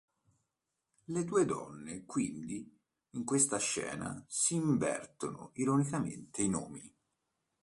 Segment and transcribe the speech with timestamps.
[1.09, 2.67] Le due donne quindi
[3.11, 6.95] in questa scena si invertono ironicamente i nomi.